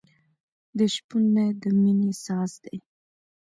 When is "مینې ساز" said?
1.79-2.51